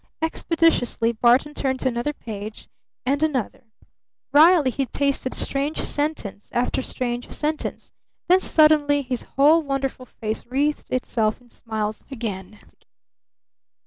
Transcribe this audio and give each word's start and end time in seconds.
Expeditiously 0.19 1.11
Barton 1.11 1.53
turned 1.53 1.79
to 1.81 1.87
another 1.87 2.11
page, 2.11 2.67
and 3.05 3.21
another, 3.21 3.41
and 3.45 3.53
another. 3.61 3.65
Wryly 4.33 4.71
he 4.71 4.87
tasted 4.87 5.35
strange 5.35 5.79
sentence 5.83 6.49
after 6.53 6.81
strange 6.81 7.29
sentence. 7.29 7.91
Then 8.27 8.39
suddenly 8.39 9.03
his 9.03 9.21
whole 9.37 9.61
wonderful 9.61 10.07
face 10.07 10.43
wreathed 10.47 10.89
itself 10.91 11.39
in 11.39 11.49
smiles 11.51 12.03
again. 12.09 12.57